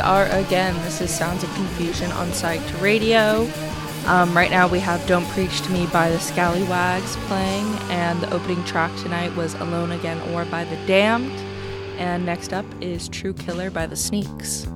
[0.00, 0.74] are again.
[0.82, 3.50] This is Sounds of Confusion on Psyched Radio.
[4.06, 8.32] Um, right now we have Don't Preach to Me by the Scallywags playing, and the
[8.32, 11.32] opening track tonight was Alone Again or by the Damned.
[11.98, 14.66] And next up is True Killer by the Sneaks.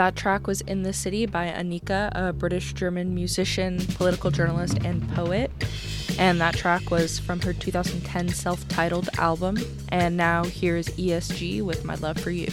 [0.00, 5.06] That track was In the City by Anika, a British German musician, political journalist, and
[5.10, 5.50] poet.
[6.18, 9.58] And that track was from her 2010 self titled album.
[9.90, 12.48] And now here's ESG with My Love for You.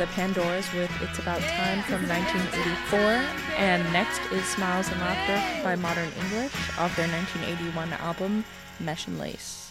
[0.00, 2.98] The Pandoras with It's About Time from 1984.
[3.58, 8.46] And next is Smiles and Laughter by Modern English off their 1981 album
[8.78, 9.69] Mesh and Lace.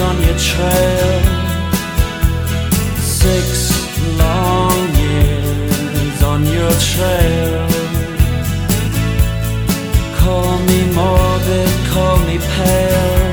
[0.00, 1.12] On your trail.
[2.98, 3.70] Six
[4.18, 7.66] long years on your trail.
[10.20, 13.30] Call me morbid, call me pale.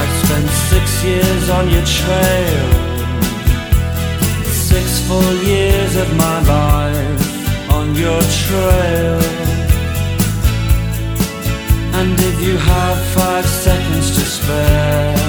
[0.00, 2.66] I've spent six years on your trail.
[4.70, 9.20] Six full years of my life on your trail.
[11.98, 15.27] And if you have five seconds to spare,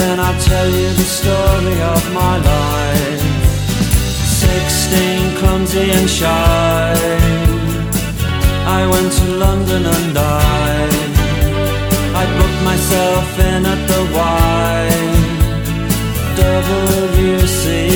[0.00, 3.24] then I'll tell you the story of my life.
[4.44, 6.94] Sixteen, clumsy and shy.
[8.78, 10.78] I went to London and I,
[12.22, 14.02] I booked myself in at the
[14.40, 14.80] Y,
[16.48, 17.90] WCA.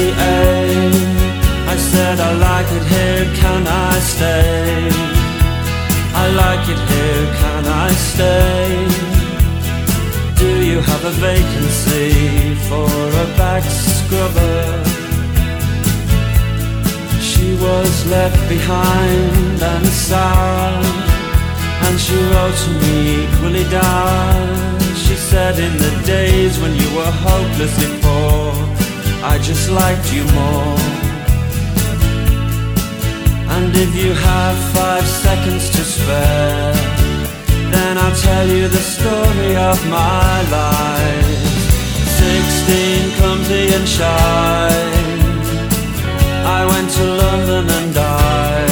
[1.73, 4.91] I said I like it here, can I stay?
[6.23, 9.04] I like it here, can I stay?
[10.95, 14.85] Have a vacancy for a back scrubber?
[17.21, 20.85] She was left behind and sad,
[21.85, 24.81] and she wrote to me equally down.
[24.95, 28.55] She said, In the days when you were hopelessly poor,
[29.33, 30.79] I just liked you more.
[33.57, 36.84] And if you have five seconds to spare,
[37.75, 41.43] then I'll tell you the story of my life.
[42.21, 45.05] Sixteen, clumsy and shy.
[46.59, 48.65] I went to London and I,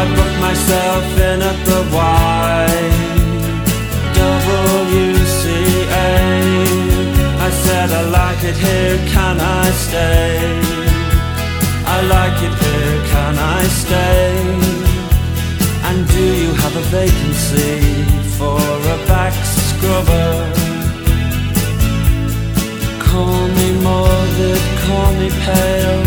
[0.00, 2.66] I booked myself in at the Y,
[4.22, 6.12] WCA.
[7.46, 10.38] I said I like it here, can I stay?
[11.94, 14.83] I like it here, can I stay?
[16.14, 17.80] Do you have a vacancy
[18.38, 18.56] for
[18.94, 20.30] a back scrubber?
[23.00, 26.04] Call me morbid, call me pale.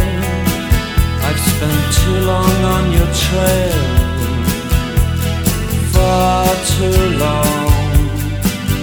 [1.27, 3.83] I've spent too long on your trail,
[5.91, 7.67] far too long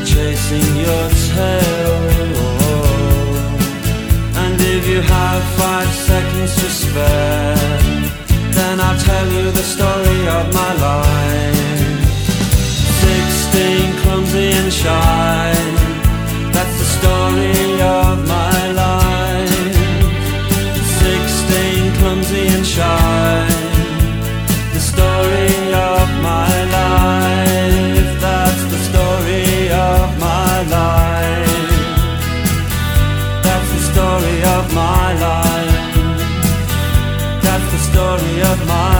[0.04, 1.96] chasing your tail.
[4.42, 8.04] And if you have five seconds to spare,
[8.55, 12.05] then I'll tell you the story of my life.
[13.05, 15.53] Sixteen, clumsy and shy,
[16.55, 19.77] that's the story of my life.
[21.03, 23.63] Sixteen, clumsy and shy,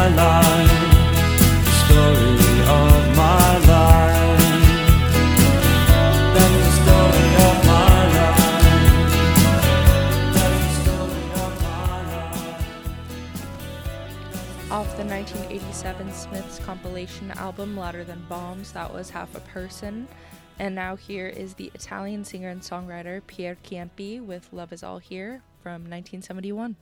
[0.07, 0.35] of the.
[14.71, 20.09] Off the 1987 Smiths compilation album Louder Than Bombs, that was Half a Person.
[20.59, 24.99] And now here is the Italian singer and songwriter Piero Ciampi with Love Is All
[24.99, 26.77] Here from 1971.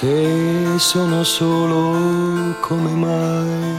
[0.00, 3.76] Se sono solo come mai.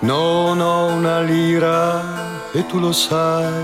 [0.00, 3.62] Non ho una lira e tu lo sai,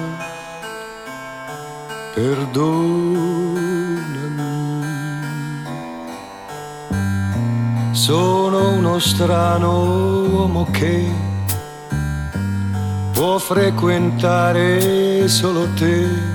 [2.15, 3.65] perdonami.
[7.91, 11.05] Sono uno strano uomo che
[13.11, 16.32] può frequentare solo te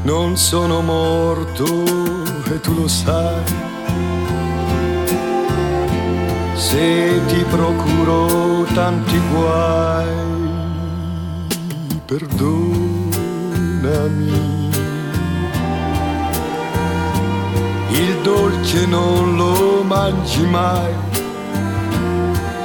[0.03, 1.85] non sono morto
[2.53, 3.45] e tu lo sai.
[6.55, 10.09] Se ti procuro tanti guai,
[12.05, 13.21] perdonami.
[17.91, 20.93] Il dolce non lo mangi mai,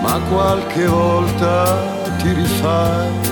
[0.01, 3.26] ma qualche volta ti rifai,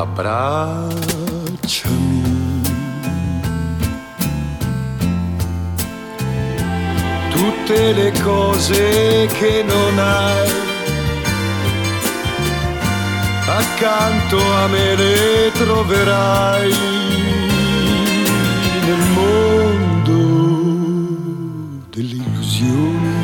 [0.00, 0.98] abbracciami.
[7.30, 10.50] Tutte le cose che non hai,
[13.46, 16.74] accanto a me le troverai
[18.86, 20.18] nel mondo
[21.90, 23.18] delle illusioni.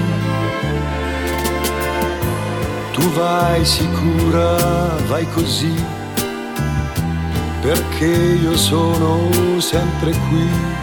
[2.92, 4.56] Tu vai sicura,
[5.08, 5.74] vai così,
[7.66, 10.75] perché io sono sempre qui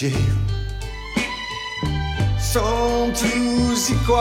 [0.00, 0.16] clichés
[2.38, 4.16] sont tous iguaux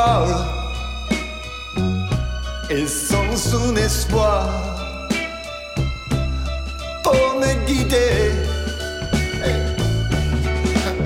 [2.69, 4.49] et sans un espoir
[7.03, 8.31] pour me guider.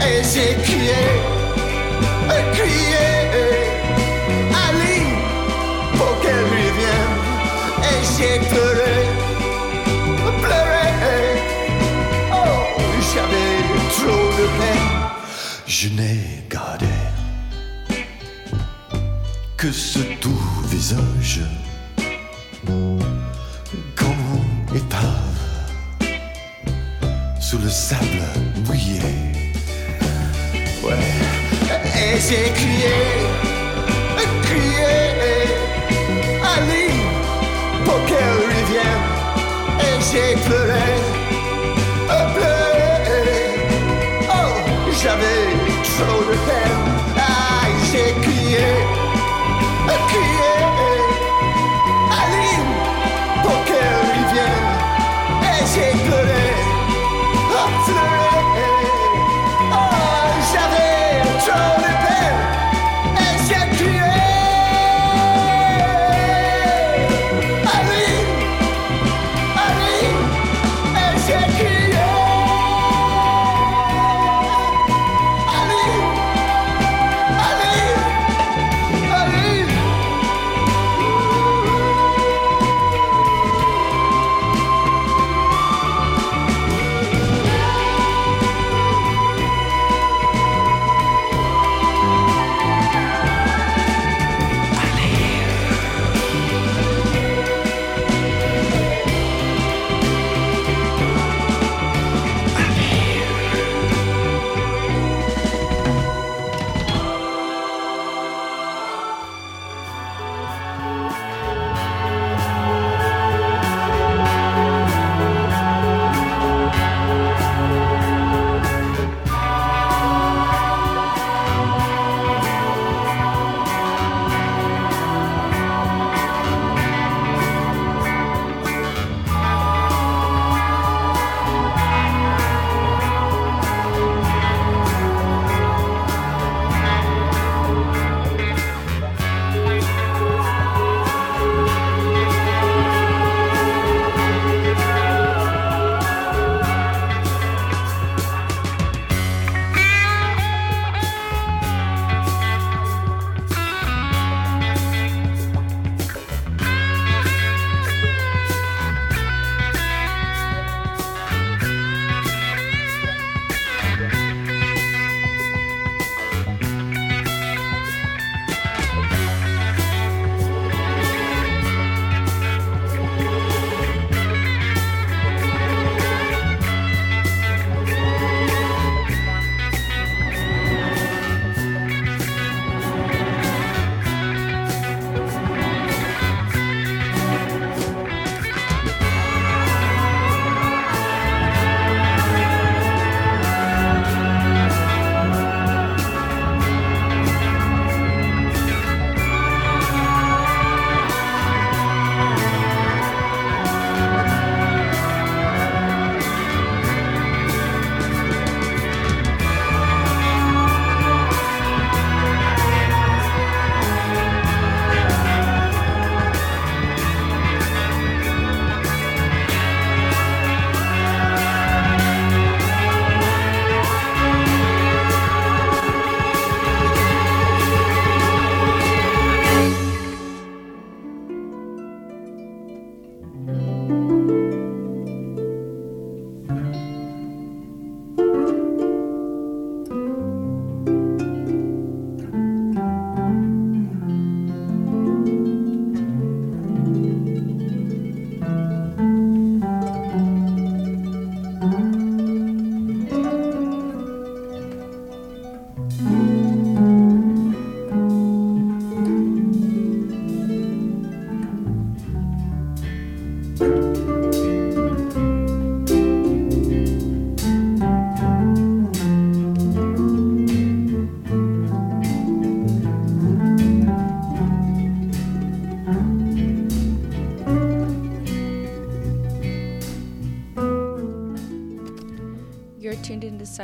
[0.01, 1.03] Et, j'ai crié,
[2.53, 2.92] crié.
[15.83, 16.85] Je n'ai gardé
[19.57, 21.41] que ce doux visage
[23.93, 24.37] comme
[24.73, 25.41] épave
[27.41, 28.23] sous le sable
[28.65, 29.01] mouillé.
[30.83, 30.93] Ouais,
[31.97, 32.97] et j'ai crié,
[34.43, 34.95] crié,
[36.55, 36.87] Ali,
[37.83, 39.07] pour qu'elle revienne,
[39.81, 41.22] et j'ai pleuré,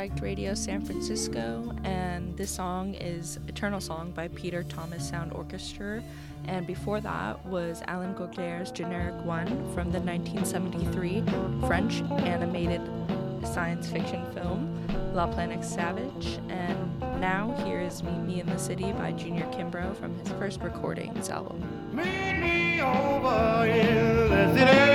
[0.00, 6.02] Psyched Radio San Francisco, and this song is Eternal Song by Peter Thomas Sound Orchestra.
[6.46, 11.22] And before that was Alain Goraguer's Generic One from the 1973
[11.68, 12.80] French animated
[13.44, 14.74] science fiction film
[15.12, 16.38] La Planète Sauvage.
[16.48, 20.62] And now here is Meet Me in the City by Junior Kimbrough from his first
[20.62, 21.62] recordings album.
[21.92, 24.90] Meet me over in the city.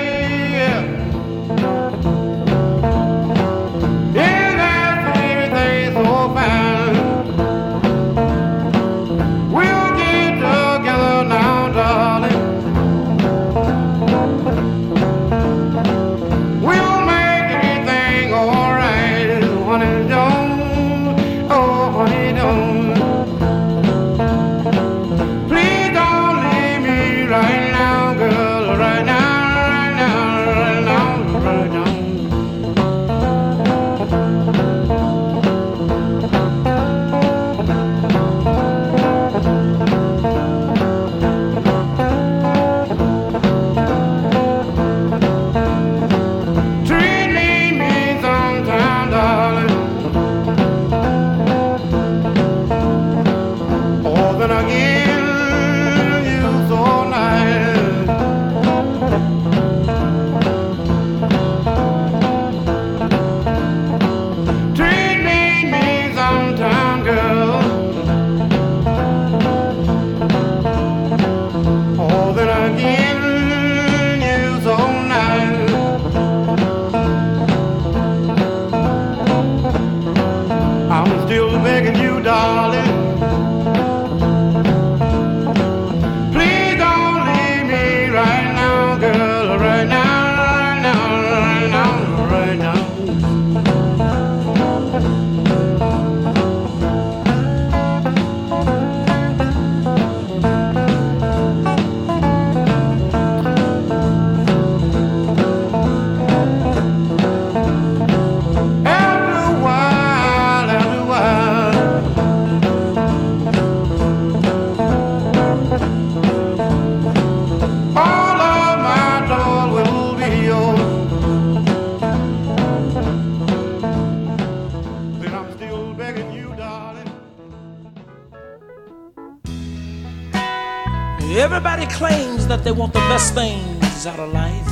[134.08, 134.68] Out of life.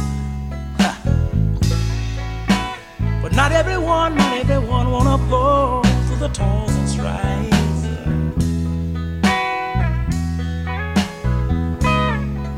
[3.21, 7.49] But not everyone, not everyone wanna go through the toils and strife.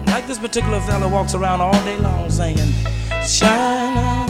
[0.08, 2.58] Like this particular fella walks around all day long saying,
[3.26, 4.28] shine.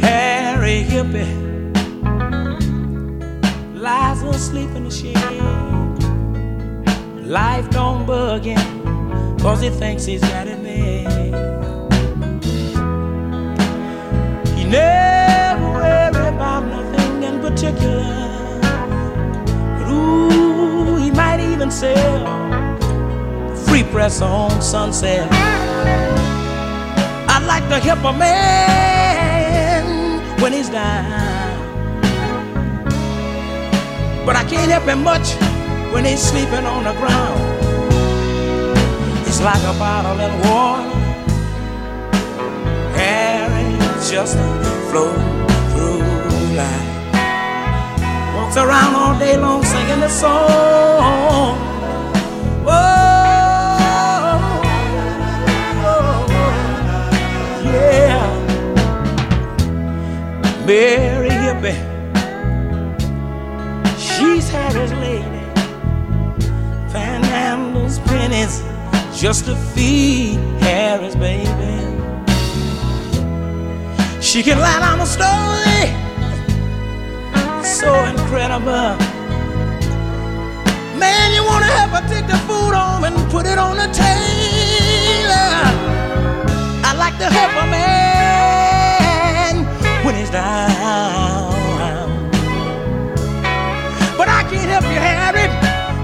[0.00, 1.34] Harry Hippie
[3.74, 5.63] lies asleep in the shade.
[7.24, 11.06] Life don't bug him, cause he thinks he's got it made.
[14.54, 18.60] He never worry about nothing in particular.
[19.78, 22.26] But ooh, he might even sell
[23.64, 25.26] free press on sunset.
[27.26, 29.82] I'd like to help a man
[30.42, 31.32] when he's down.
[34.26, 35.53] But I can't help him much
[35.94, 37.40] when he's sleeping on the ground.
[39.28, 40.90] It's like a bottle of water.
[42.98, 43.78] Harry
[44.10, 44.36] just
[44.90, 45.12] flow
[45.70, 46.02] through
[46.58, 46.90] life.
[48.34, 51.56] Walks around all day long singing the song.
[52.66, 53.78] Whoa,
[57.72, 58.26] yeah.
[60.66, 61.23] Mary
[68.24, 68.62] Pennies
[69.14, 71.76] just to feed Harry's baby.
[74.22, 75.84] She can light on a story
[77.62, 78.96] so incredible.
[80.96, 85.68] Man, you wanna help her take the food home and put it on the table.
[86.88, 89.54] I like to help a man
[90.02, 91.52] when he's down.
[94.16, 95.46] But I can't help you, Harry,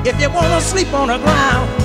[0.06, 1.79] if you wanna sleep on the ground.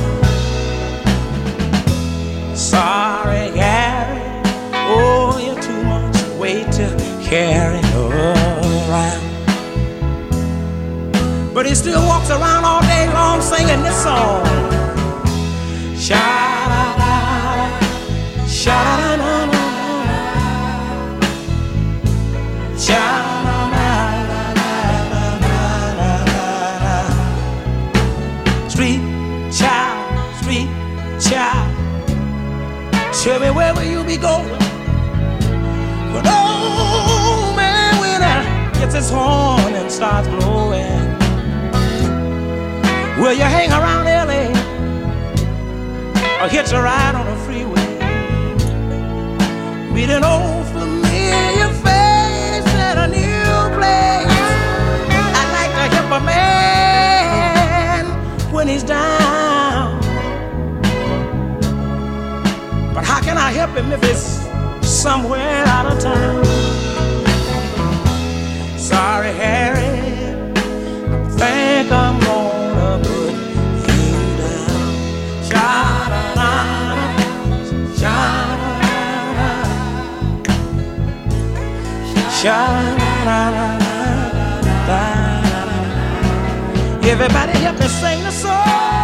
[2.76, 4.20] Sorry, Gary.
[4.74, 6.88] Oh, you're too much weight to
[7.24, 9.24] carry around.
[11.54, 14.44] But he still walks around all day long singing this song.
[15.96, 16.20] Sha
[16.72, 19.45] da da, sha da da
[33.26, 34.48] Tell me where will you be going?
[36.14, 41.10] But oh man, when I gets his horn and starts blowing,
[43.20, 44.54] will you hang around LA
[46.40, 47.98] or hitch a ride on the freeway?
[49.92, 54.38] Meet an old familiar face at a new place.
[55.34, 58.06] I like to help a man
[58.54, 59.35] when he's down.
[63.36, 64.48] Can I help him if it's
[64.88, 66.46] somewhere out of town?
[68.78, 70.00] Sorry, Harry.
[71.38, 73.34] Think I'm gonna put
[73.92, 74.88] you down.
[75.50, 76.50] Sha-da-da-da,
[78.00, 79.50] sha-da-da-da.
[82.40, 83.82] Sha-da-da-da-da-da.
[87.12, 88.95] Everybody help me sing the song.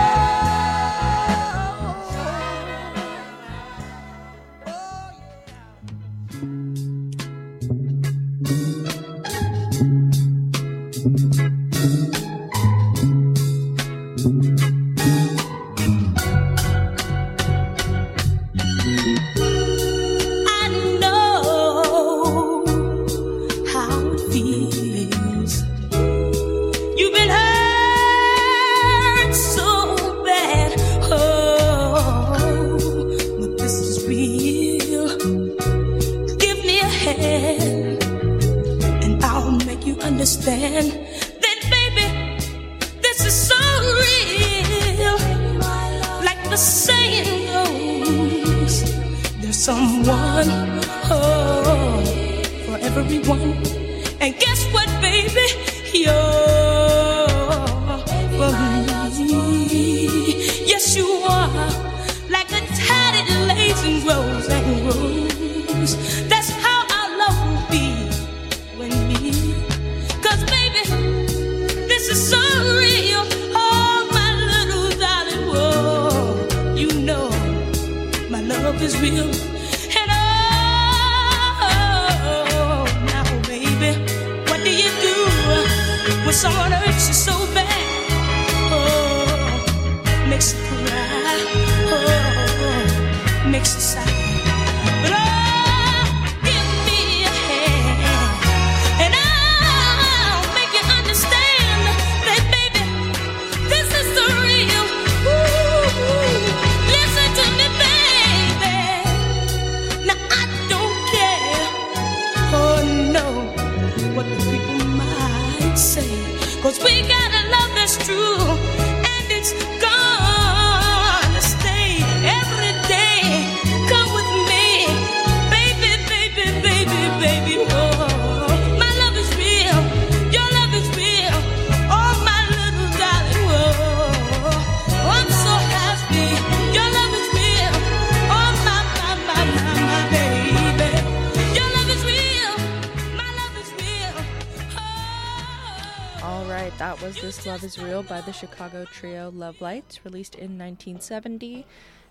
[150.04, 151.66] Released in 1970.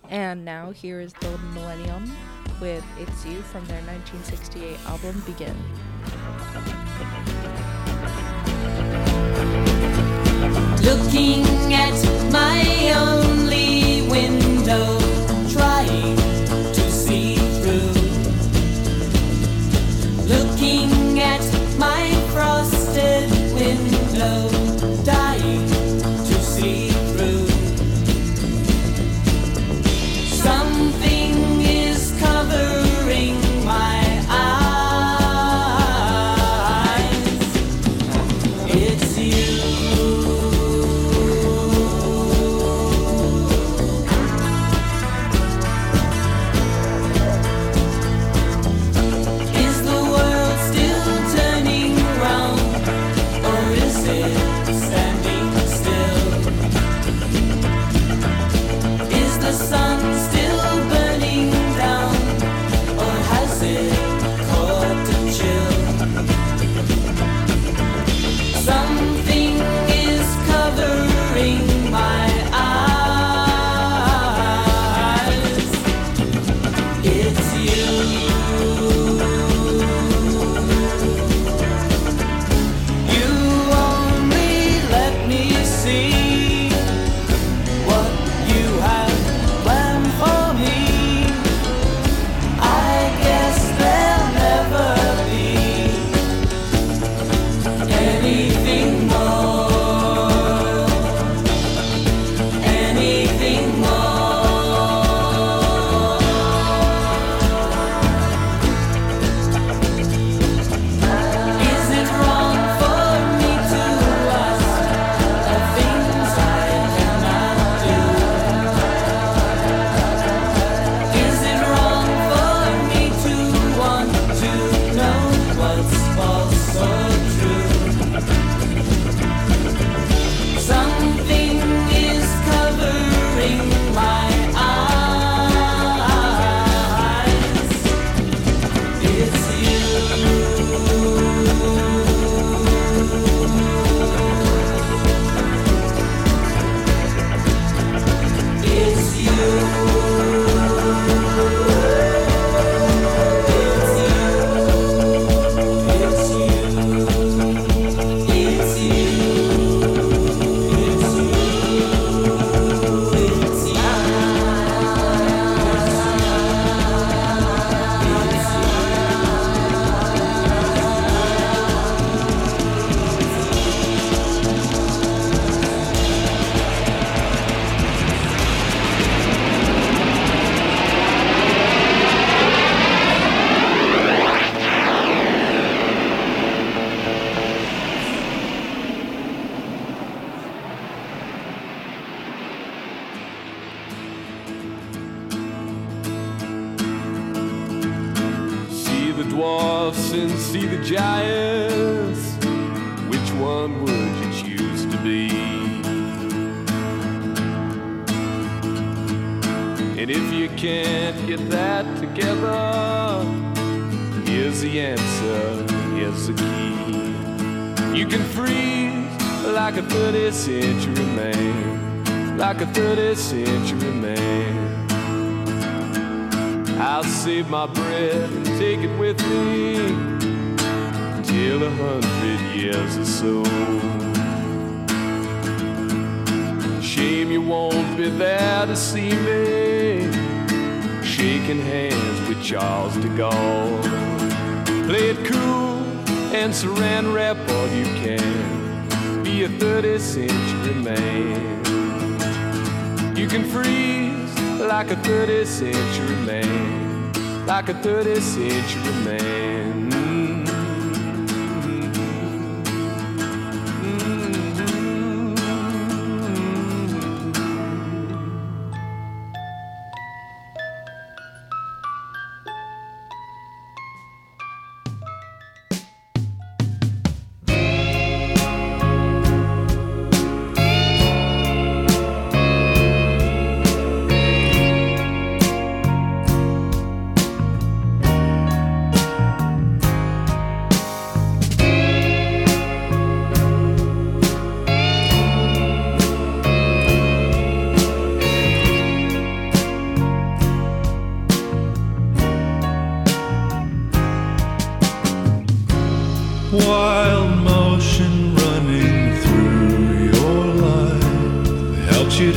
[0.09, 2.11] And now here is the Millennium
[2.59, 5.55] with It's You from their 1968 album Begin.
[10.83, 15.00] Looking at my only window,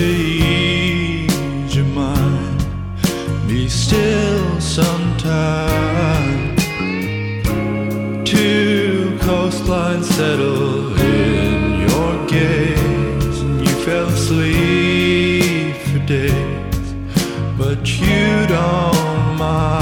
[0.04, 2.60] to ease your mind.
[3.48, 6.54] Be still sometime.
[8.24, 16.86] Two coastlines settled in your gaze, and you fell asleep for days,
[17.56, 19.73] but you don't mind.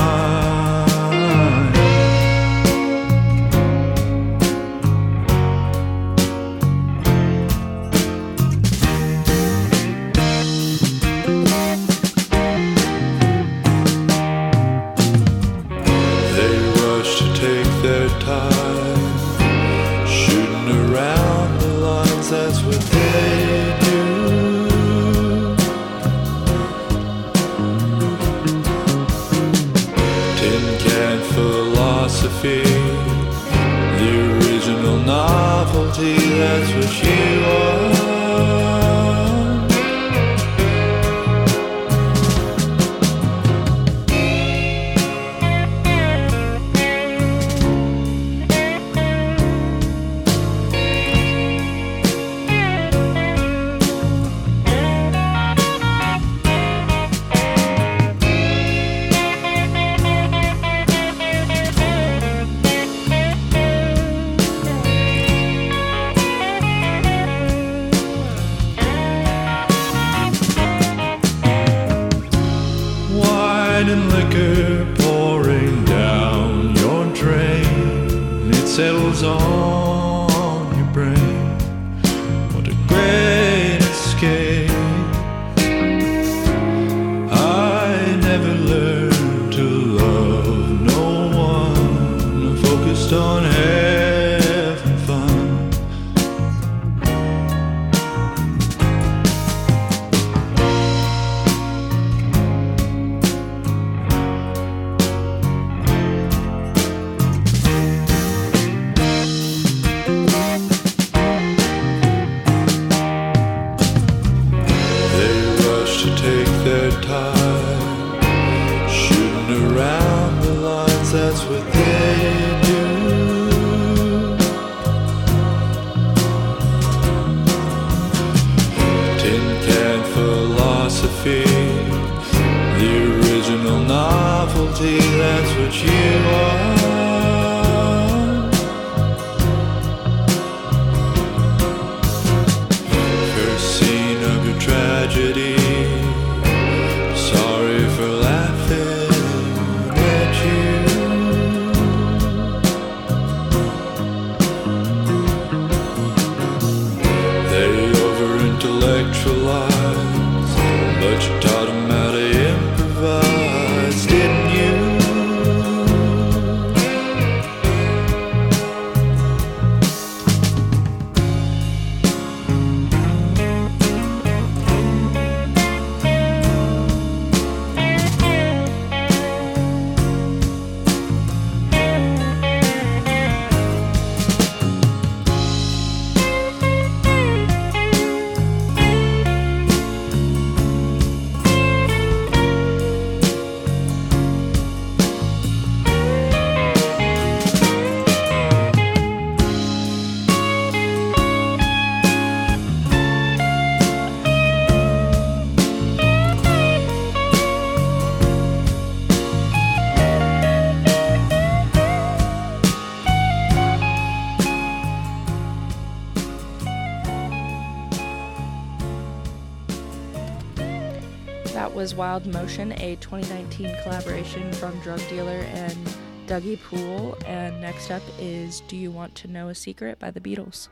[222.02, 225.78] Wild Motion, a 2019 collaboration from drug dealer and
[226.26, 227.16] Dougie Poole.
[227.26, 230.66] And next up is Do You Want to Know a Secret by the Beatles.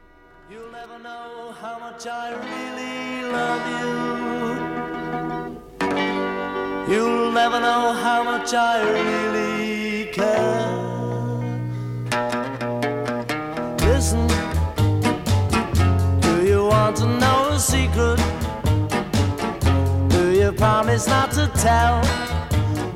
[0.50, 3.62] You'll never know how much I really love
[6.88, 6.92] you.
[6.92, 9.69] You'll never know how much I really
[20.60, 22.04] promise not to tell?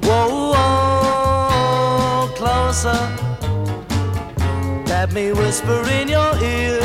[0.03, 3.01] Whoa, whoa, closer.
[4.87, 6.83] Let me whisper in your ear.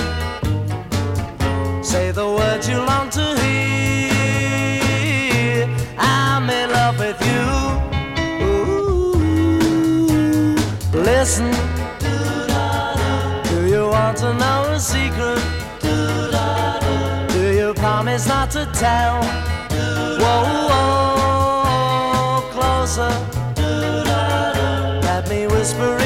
[1.84, 3.68] Say the words you long to hear.
[5.98, 7.46] I'm in love with you.
[8.48, 9.26] Ooh,
[10.94, 11.52] listen.
[13.50, 15.42] Do you want to know a secret?
[17.34, 19.20] Do you promise not to tell?
[20.30, 23.14] Whoa, whoa, closer.
[25.08, 25.99] Let me whisper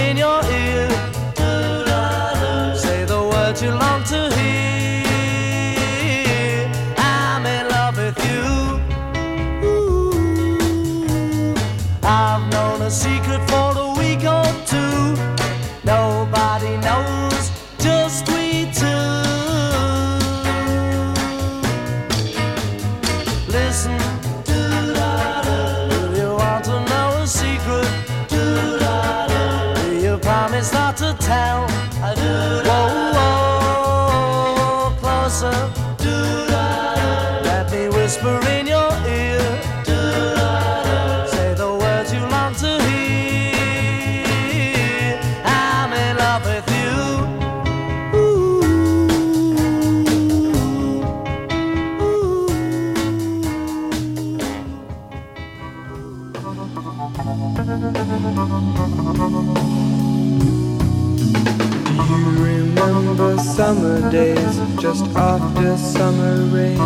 [65.78, 66.78] summer rain.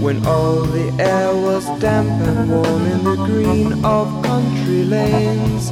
[0.00, 5.70] When all the air was damp and warm in the green of country lanes.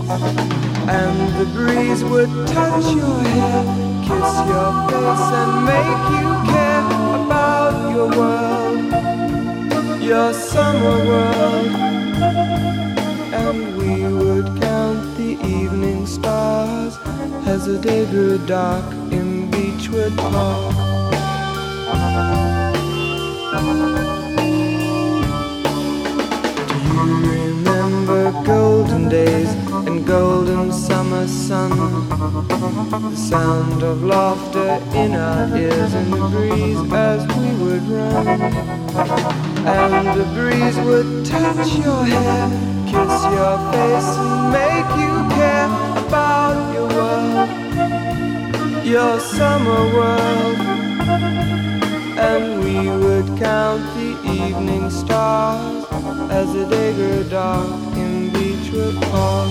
[0.89, 3.63] And the breeze would touch your hair,
[4.03, 6.87] kiss your face and make you care
[7.21, 8.79] about your world.
[10.03, 11.73] Your summer world.
[13.43, 16.97] And we would count the evening stars
[17.47, 20.86] as the day grew dark in Beechwood Park.
[21.87, 21.93] Do
[26.83, 29.49] you remember golden days
[29.87, 31.71] and golden summer sun?
[32.91, 38.27] The sound of laughter in our ears and the breeze as we would run.
[39.65, 42.49] And the breeze would touch your hair,
[42.91, 45.71] kiss your face, and make you care
[46.05, 47.49] about your world,
[48.85, 50.77] your summer world.
[52.19, 55.85] And we would count the evening stars
[56.31, 59.51] as the day grew dark in Beechwood Park.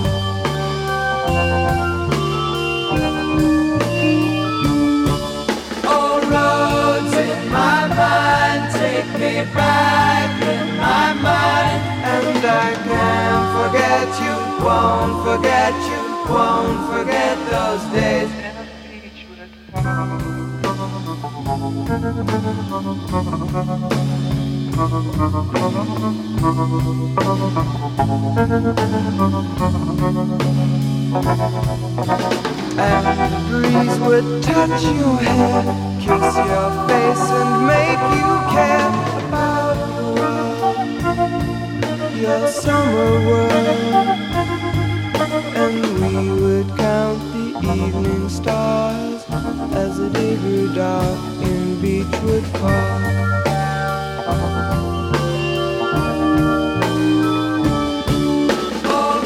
[5.86, 11.82] All roads in my mind take me back in my mind.
[12.14, 14.36] And I can't forget you,
[14.66, 16.02] won't forget you,
[16.34, 18.55] won't forget those days.
[49.86, 53.04] As the day grew dark Beechwood Park.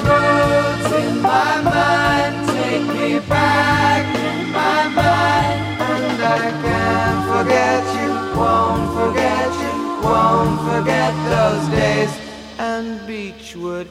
[0.05, 5.59] Roads in my mind take me back in my mind.
[5.93, 9.73] And I can't forget you, won't forget you,
[10.03, 12.11] won't forget those days
[12.57, 13.87] and Beechwood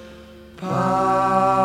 [0.56, 1.58] Park.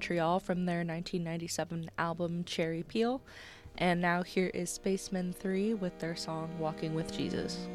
[0.00, 3.20] Montreal from their 1997 album Cherry Peel.
[3.76, 7.68] And now here is Spacemen 3 with their song Walking with Jesus.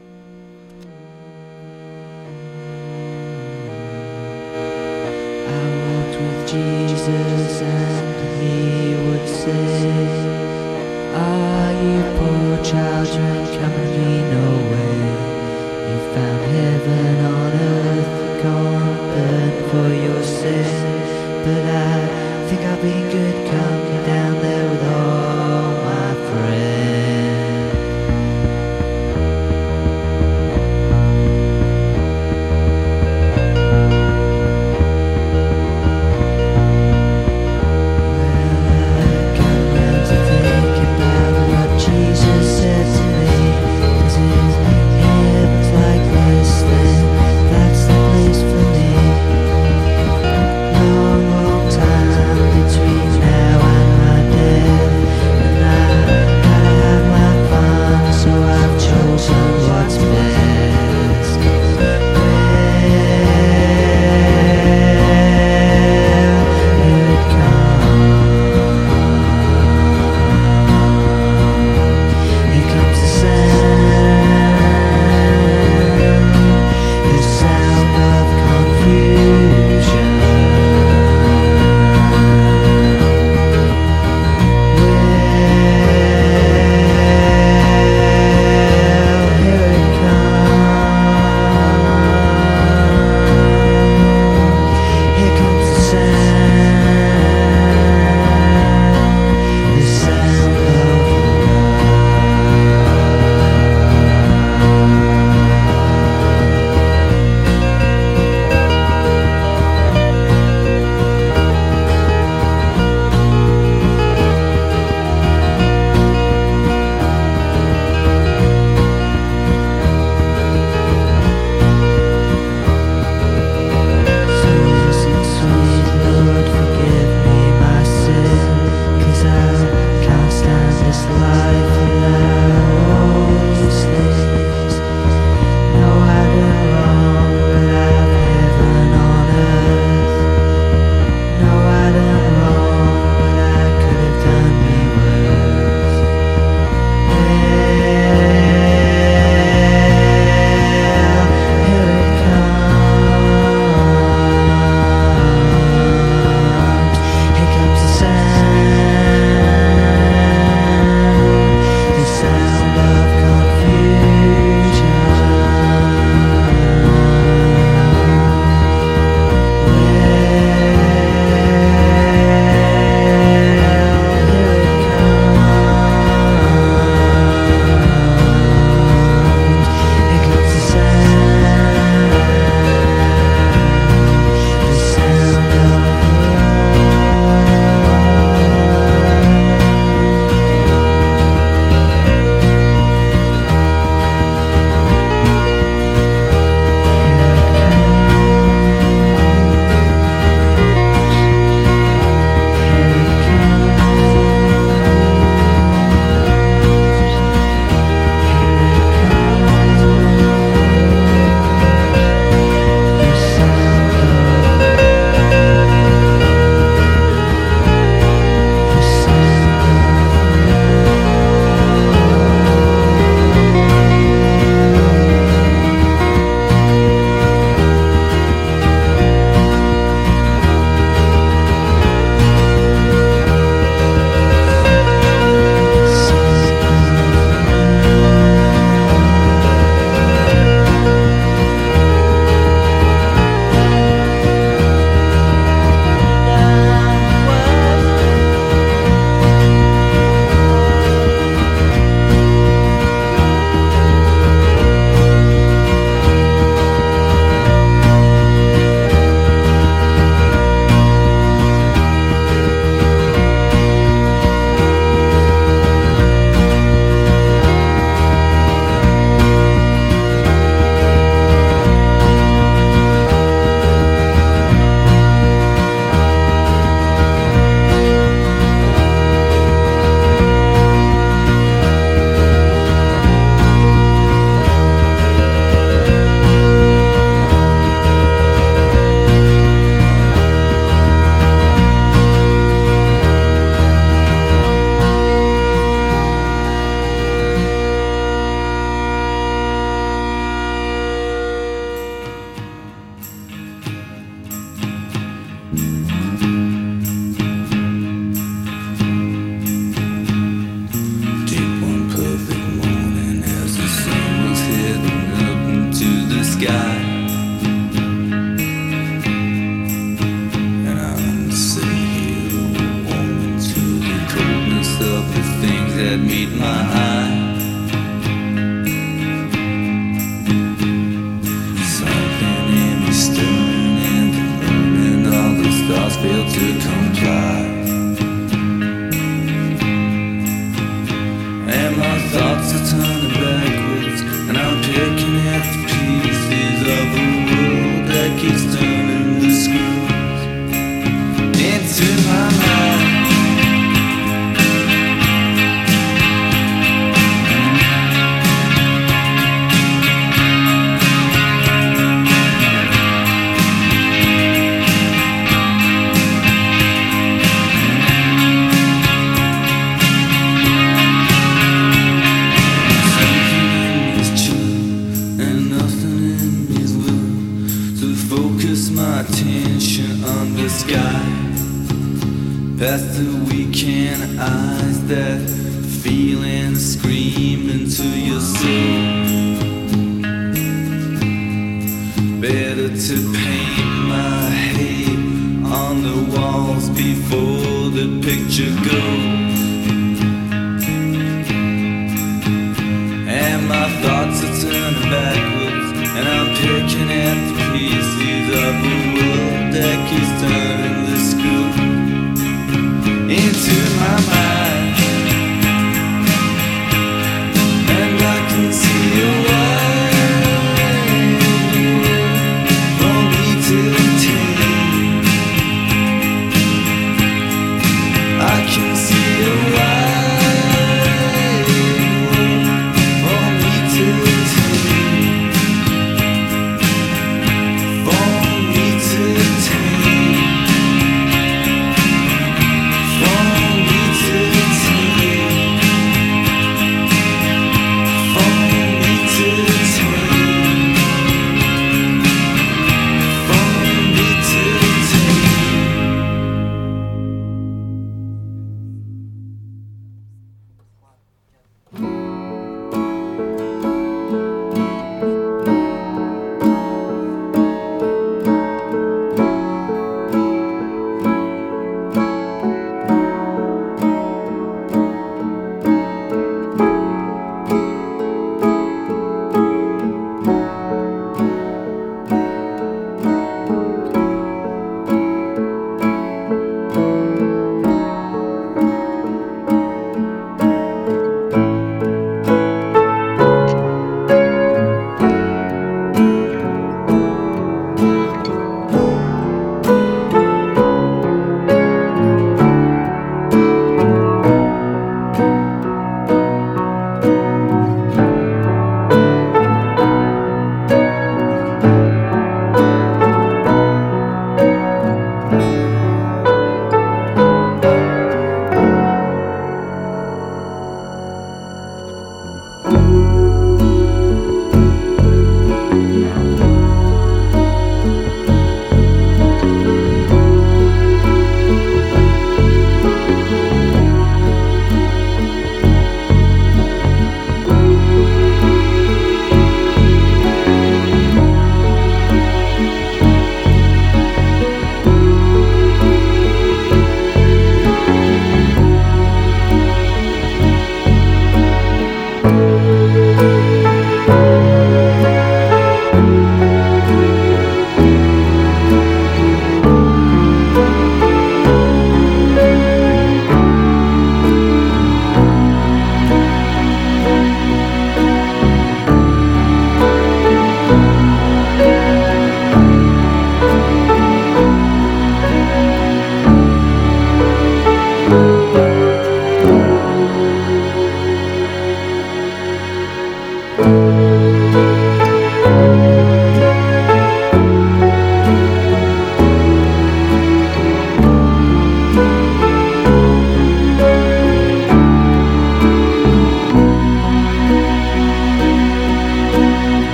[5.47, 7.34] I walked with Jesus.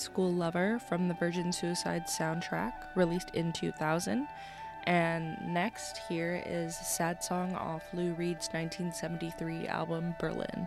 [0.00, 4.26] School Lover from the Virgin Suicide soundtrack, released in 2000.
[4.84, 10.66] And next, here is a Sad Song off Lou Reed's 1973 album Berlin.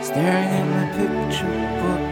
[0.00, 1.46] Staring at my picture
[1.82, 2.07] book.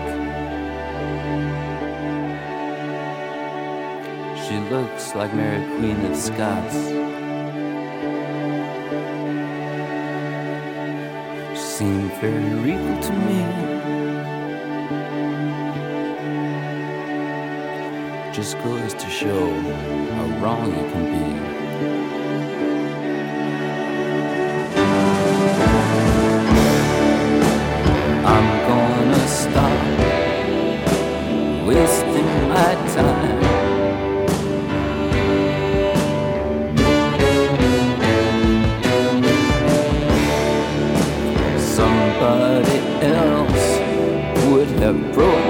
[4.49, 6.77] She looks like Mary Queen of Scots.
[11.51, 13.43] She seemed very real to me.
[18.33, 19.51] Just goes to show
[20.15, 21.27] how wrong you can be.
[28.25, 29.81] I'm gonna stop
[31.67, 33.16] wasting my time.
[45.13, 45.46] Bruin.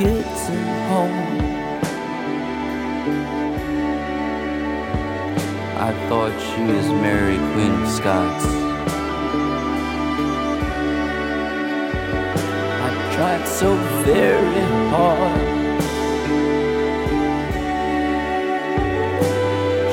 [0.00, 1.12] Kids at home.
[5.76, 8.46] I thought she was Mary Queen of Scots.
[12.86, 13.76] I tried so
[14.08, 15.46] very hard.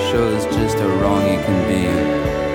[0.09, 2.46] Shows just how wrong you can be.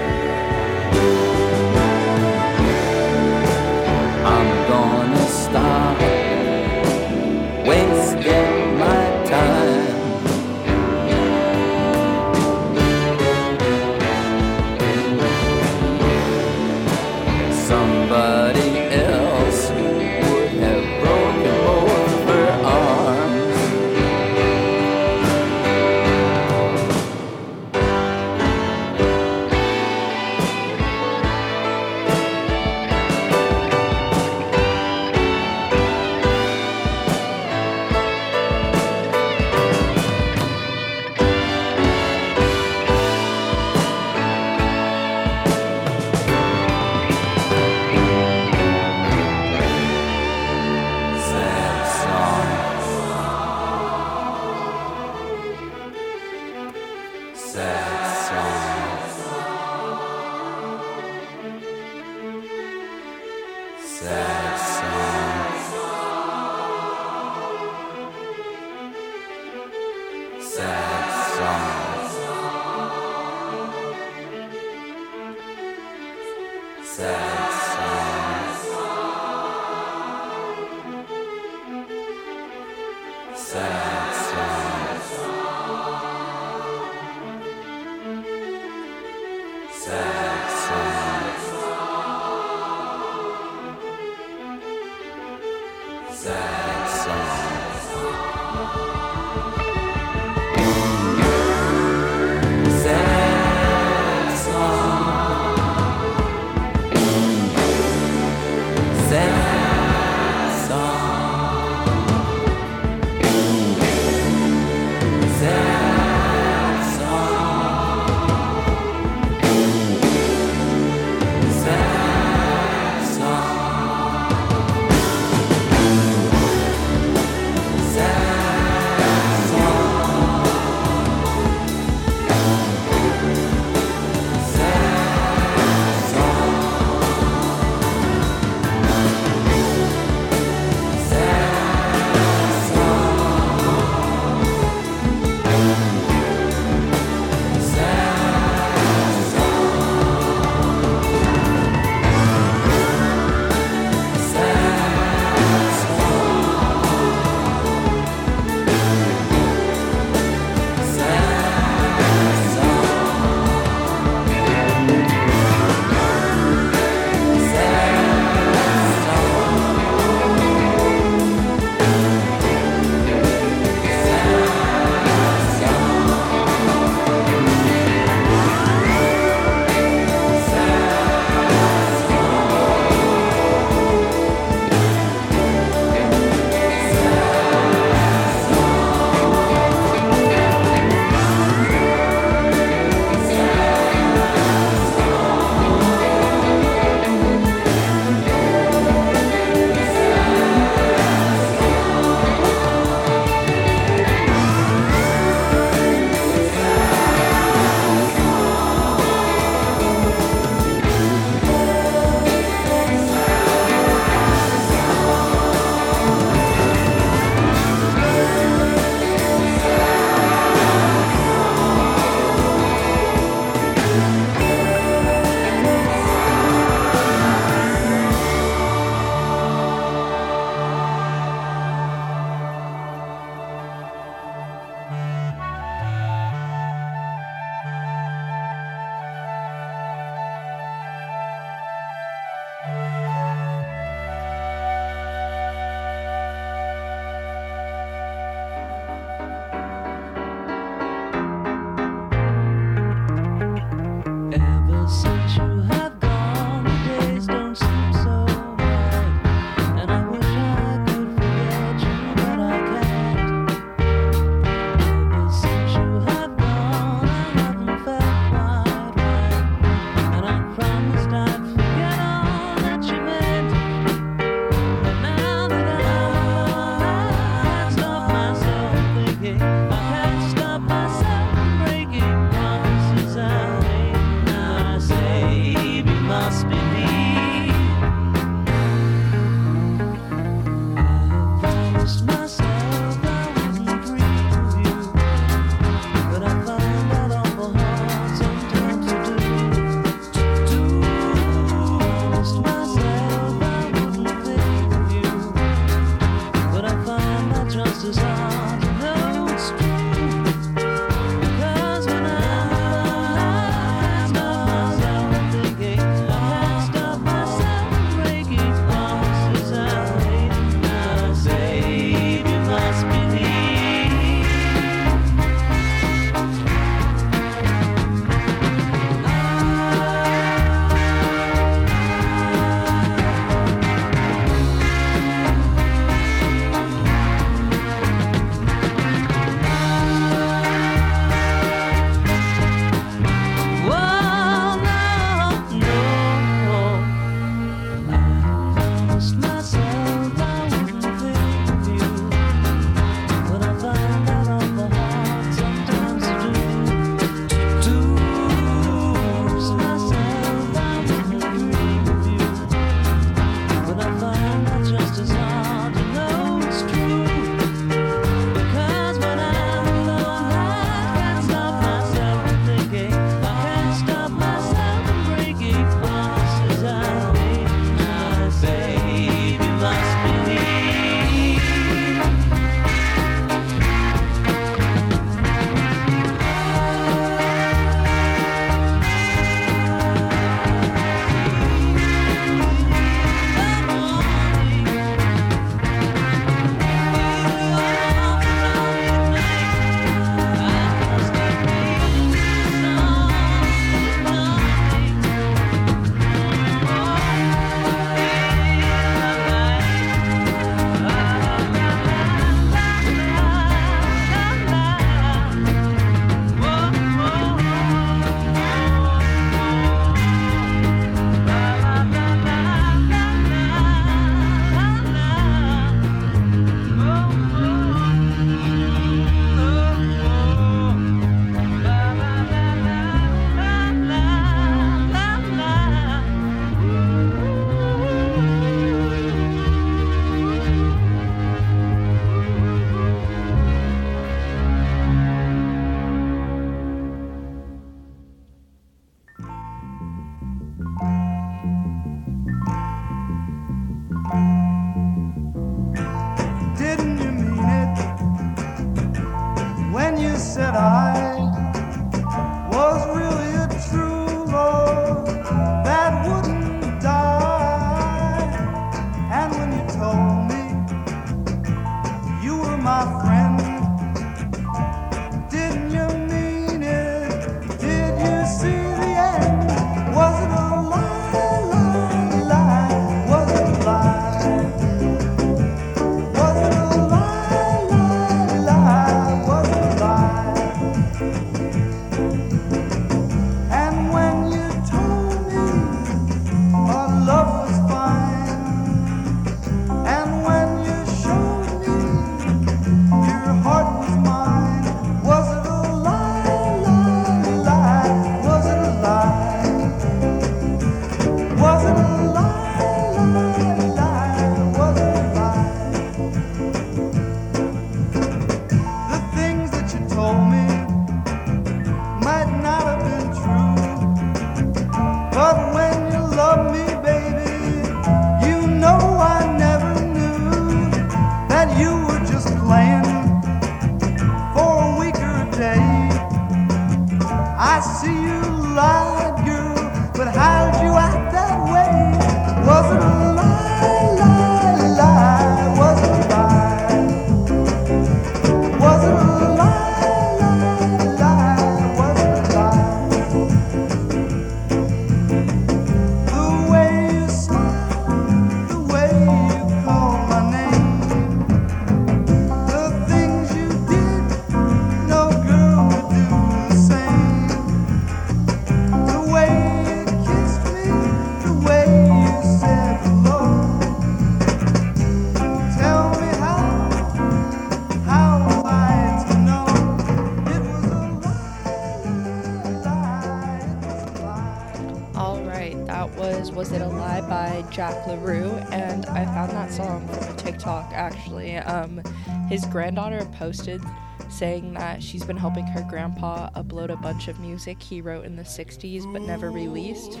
[587.60, 591.36] Jack LaRue, and I found that song from a TikTok actually.
[591.36, 591.82] Um,
[592.26, 593.60] his granddaughter posted
[594.08, 598.16] saying that she's been helping her grandpa upload a bunch of music he wrote in
[598.16, 600.00] the 60s but never released.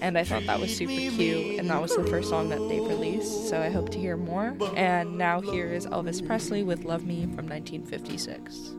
[0.00, 2.78] And I thought that was super cute, and that was the first song that they
[2.78, 4.54] released, so I hope to hear more.
[4.76, 8.74] And now here is Elvis Presley with Love Me from 1956.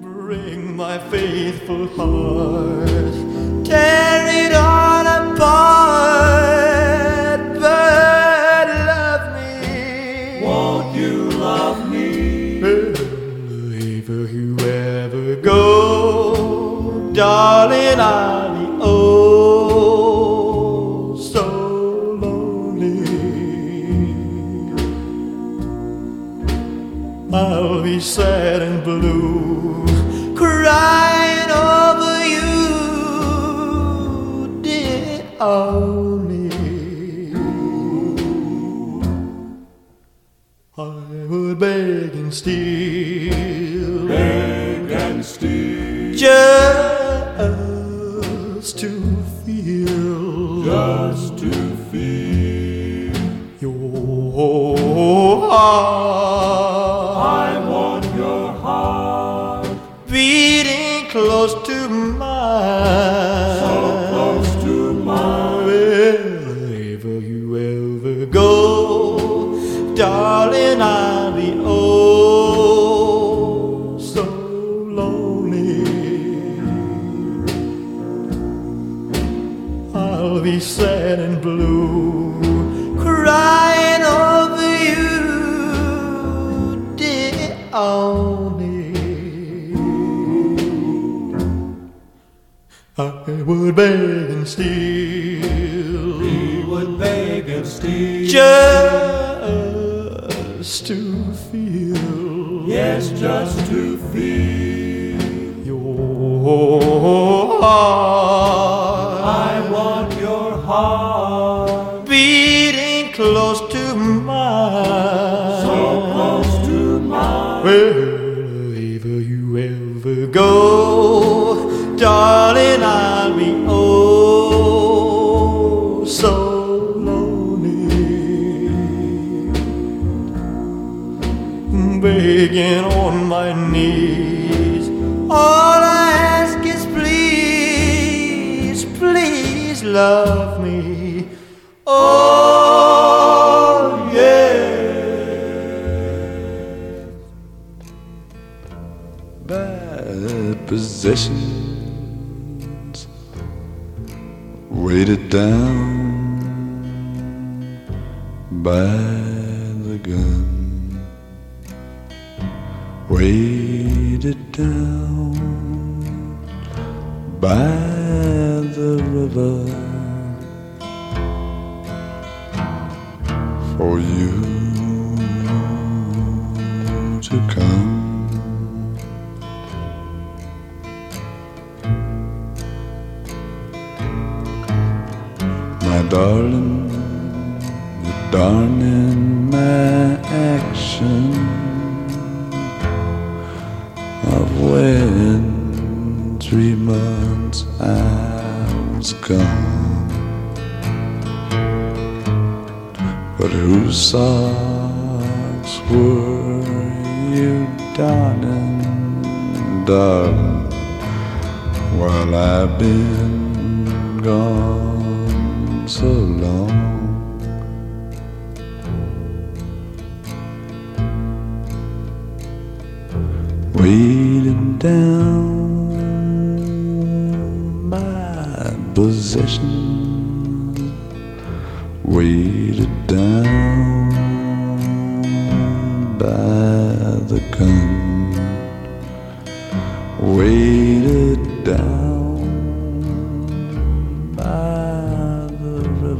[0.00, 3.64] Bring my faithful heart.
[3.64, 4.13] Tell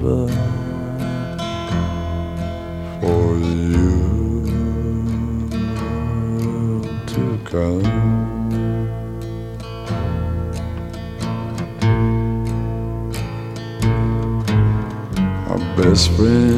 [0.04, 0.28] river
[3.00, 4.02] for you
[7.06, 8.04] to come.
[15.76, 16.53] Best friend.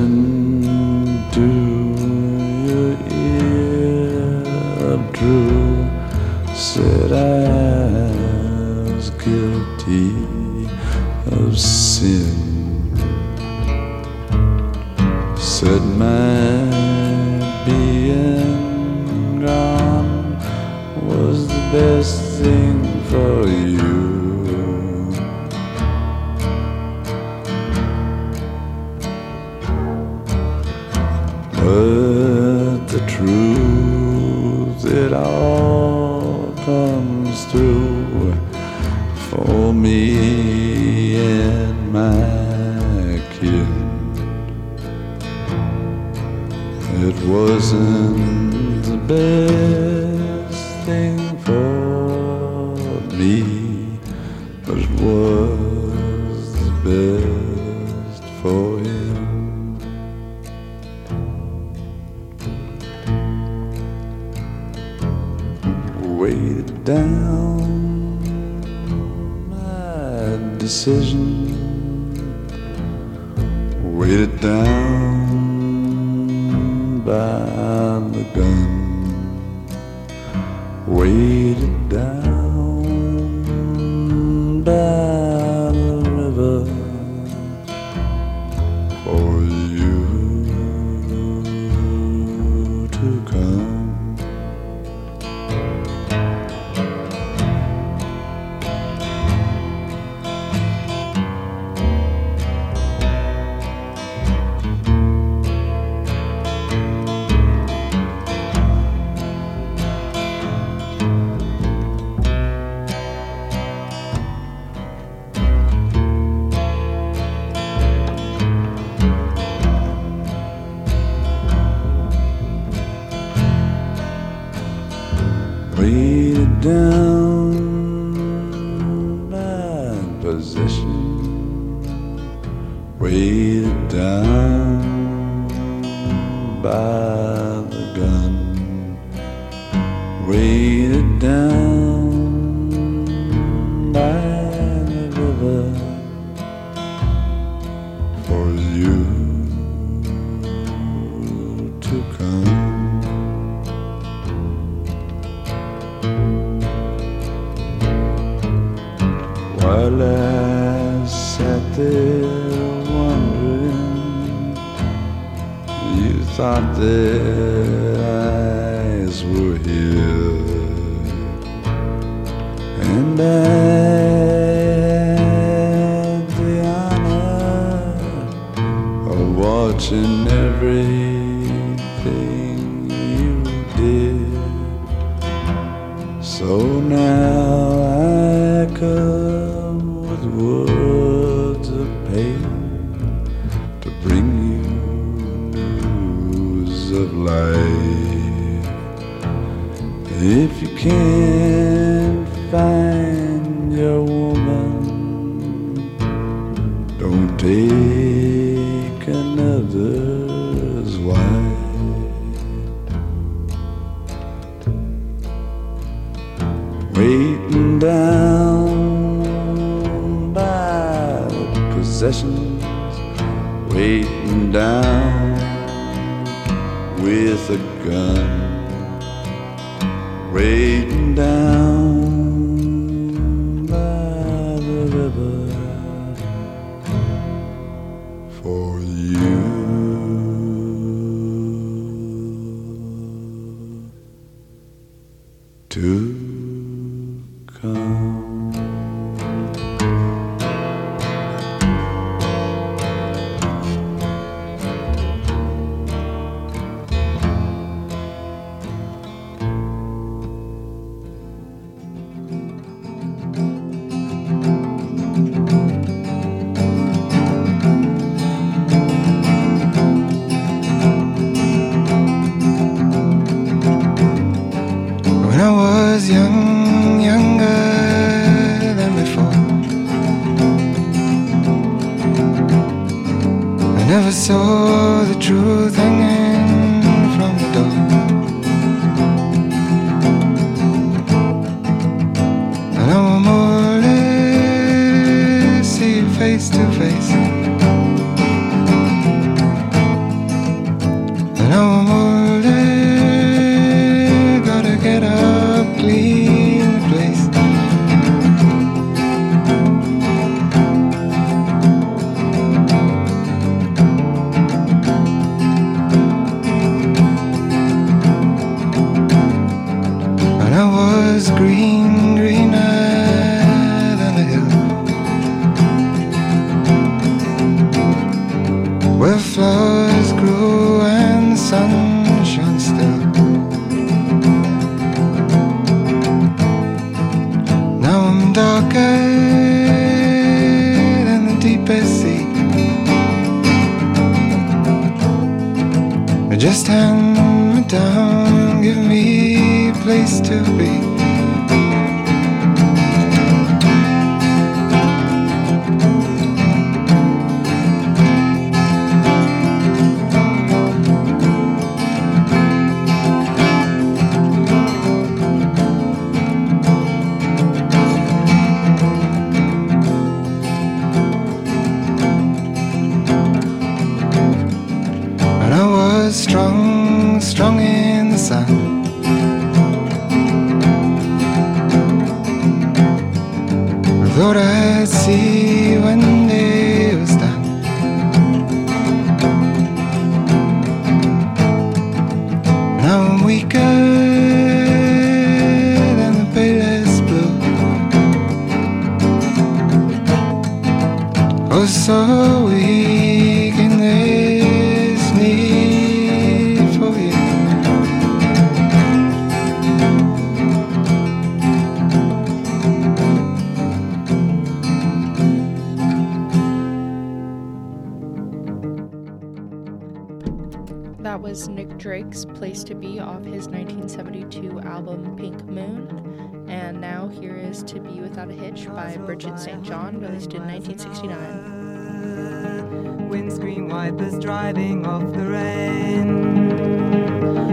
[433.77, 436.09] Wipers driving off the rain.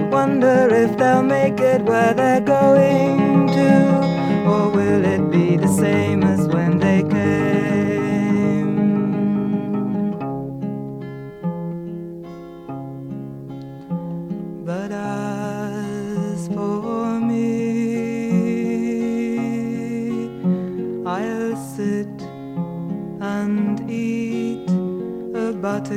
[0.10, 3.72] Wonder if they'll make it where they're going to,
[4.52, 6.23] or will it be the same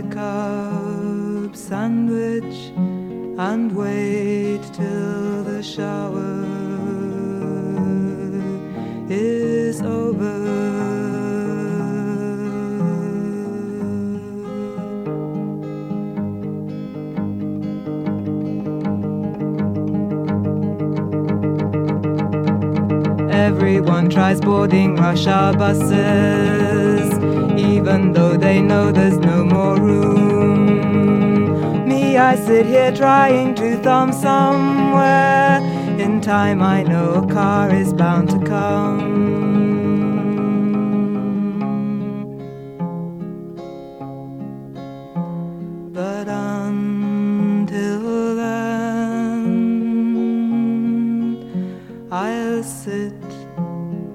[0.03, 2.73] buttercup sandwich
[3.39, 6.45] and wait till the shower
[9.09, 10.57] is over.
[23.31, 27.13] Everyone tries boarding rush hour buses,
[27.59, 29.36] even though they know there's no
[32.27, 35.61] I sit here trying to thumb somewhere.
[35.97, 39.13] In time, I know a car is bound to come.
[45.93, 48.01] But until
[48.35, 49.47] then,
[52.11, 53.23] I'll sit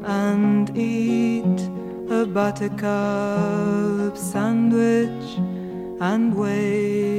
[0.03, 1.61] and eat
[2.09, 5.39] a buttercup sandwich
[6.01, 7.10] and wait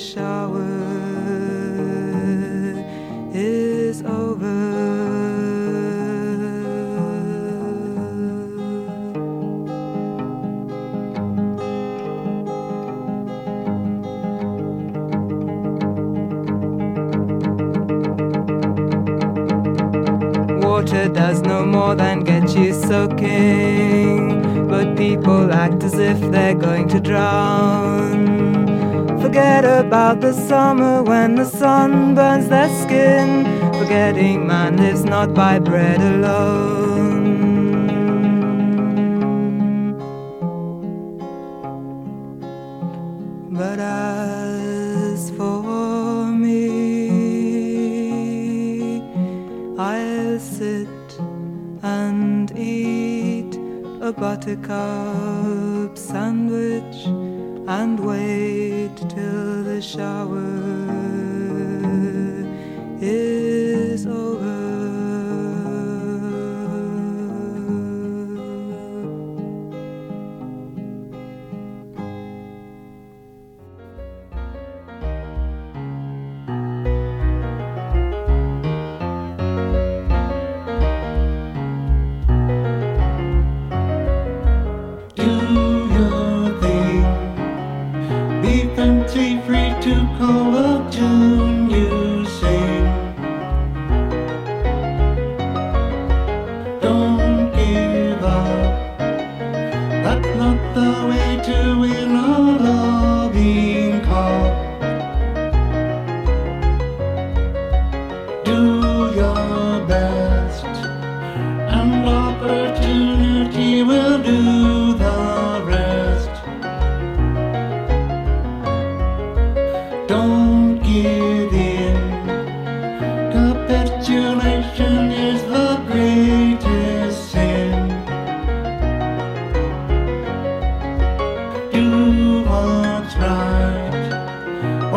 [0.00, 0.64] shower
[3.34, 4.80] is over.
[20.62, 26.88] Water does no more than get you soaking, but people act as if they're going
[26.88, 28.59] to drown.
[29.30, 33.44] Forget about the summer when the sun burns their skin,
[33.74, 37.46] forgetting man lives not by bread alone.
[43.52, 46.66] But as for me,
[49.78, 51.20] I'll sit
[51.84, 53.54] and eat
[54.00, 55.29] a buttercup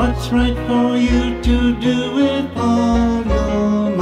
[0.04, 3.93] what's right for you to do with all your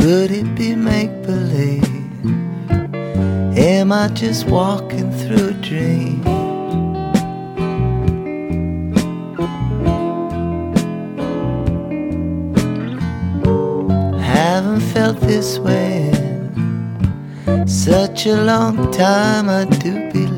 [0.00, 1.84] Could it be make believe?
[3.58, 6.22] Am I just walking through a dream?
[14.18, 16.10] Haven't felt this way
[17.46, 20.29] in such a long time, I do believe.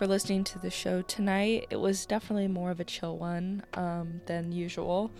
[0.00, 1.66] For listening to the show tonight.
[1.68, 5.10] It was definitely more of a chill one um, than usual,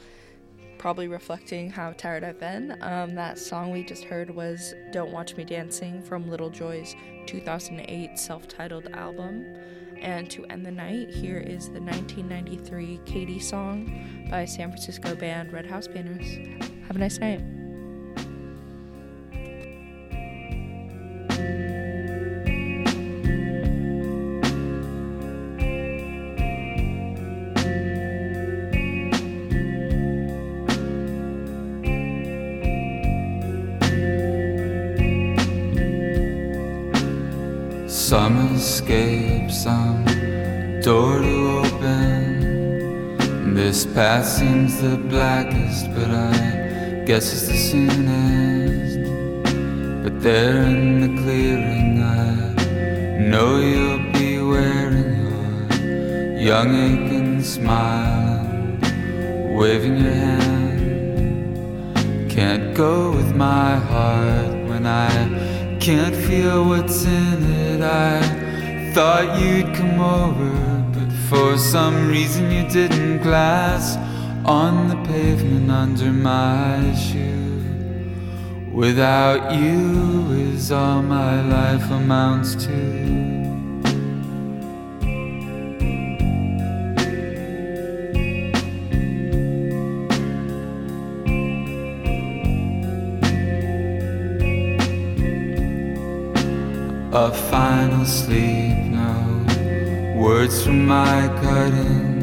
[0.79, 2.83] probably reflecting how tired I've been.
[2.83, 6.97] Um, that song we just heard was Don't Watch Me Dancing from Little Joy's
[7.27, 9.55] 2008 self titled album.
[10.01, 15.53] And to end the night, here is the 1993 Katy song by San Francisco band
[15.53, 16.39] Red House Painters.
[16.87, 17.43] Have a nice night.
[38.11, 40.05] Some escape, some
[40.83, 43.15] door to open.
[43.55, 48.99] This path seems the blackest, but I guess it's the soonest.
[50.03, 52.35] But there in the clearing, I
[53.31, 58.45] know you'll be wearing your young aching smile
[59.57, 60.81] waving your hand.
[62.29, 65.50] Can't go with my heart when I
[65.81, 67.81] can't feel what's in it.
[67.81, 68.21] I
[68.93, 70.53] thought you'd come over,
[70.93, 73.23] but for some reason you didn't.
[73.23, 73.97] Glass
[74.45, 77.63] on the pavement under my shoe.
[78.71, 83.20] Without you is all my life amounts to.
[97.71, 99.17] Final sleep, no
[100.23, 102.19] words from my cutting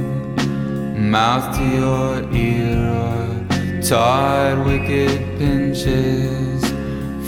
[1.15, 2.13] mouth to your
[2.45, 6.61] ear, or tired wicked pinches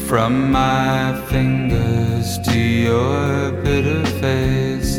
[0.10, 0.98] From my
[1.32, 4.92] fingers to your bitter face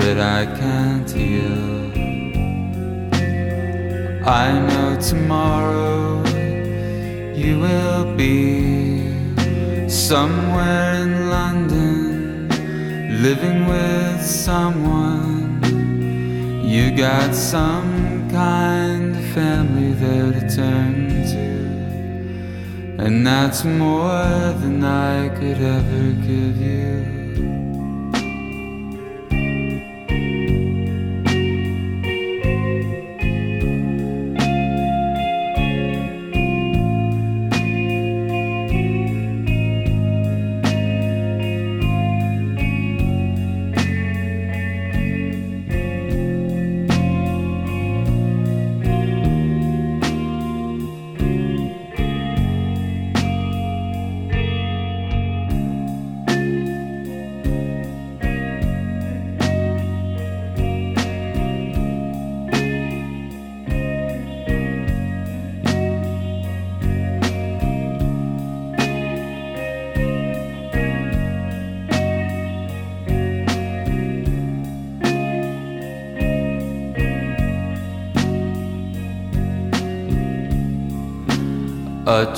[0.00, 1.68] that I can't heal.
[4.42, 6.24] I know tomorrow
[7.42, 8.38] you will be
[9.88, 11.17] somewhere in
[13.20, 15.60] living with someone.
[16.64, 23.02] You got some kind of family there to turn to.
[23.04, 27.17] And that's more than I could ever give you.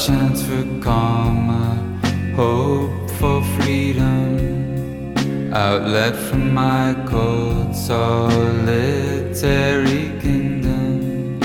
[0.07, 1.77] Chance for karma,
[2.35, 5.13] hope for freedom,
[5.53, 8.99] outlet from my cold solitary
[10.23, 11.39] kingdom.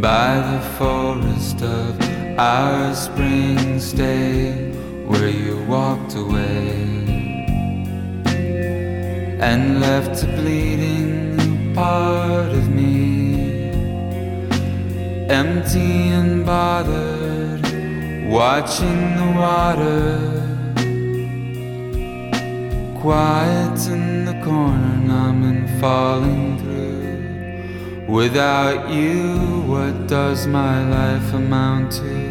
[0.00, 2.00] By the forest of
[2.36, 4.72] our spring stay,
[5.06, 6.64] where you walked away.
[9.50, 13.06] And left a bleeding part of me.
[15.28, 17.15] Empty and bothered,
[18.28, 20.18] watching the water.
[23.00, 28.06] Quiet in the corner, numb and falling through.
[28.12, 32.25] Without you, what does my life amount to?